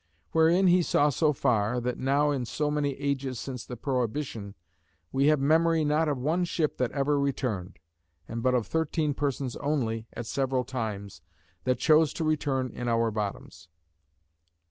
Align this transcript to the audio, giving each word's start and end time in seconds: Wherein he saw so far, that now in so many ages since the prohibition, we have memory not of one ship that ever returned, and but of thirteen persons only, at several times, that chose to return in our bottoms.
Wherein 0.31 0.65
he 0.65 0.81
saw 0.81 1.09
so 1.09 1.31
far, 1.31 1.79
that 1.79 1.99
now 1.99 2.31
in 2.31 2.45
so 2.47 2.71
many 2.71 2.93
ages 2.97 3.39
since 3.39 3.63
the 3.67 3.77
prohibition, 3.77 4.55
we 5.11 5.27
have 5.27 5.39
memory 5.39 5.85
not 5.85 6.09
of 6.09 6.17
one 6.17 6.43
ship 6.43 6.77
that 6.77 6.89
ever 6.91 7.19
returned, 7.19 7.77
and 8.27 8.41
but 8.41 8.55
of 8.55 8.65
thirteen 8.65 9.13
persons 9.13 9.55
only, 9.57 10.07
at 10.13 10.25
several 10.25 10.63
times, 10.63 11.21
that 11.65 11.77
chose 11.77 12.13
to 12.13 12.23
return 12.23 12.71
in 12.71 12.87
our 12.87 13.11
bottoms. 13.11 13.67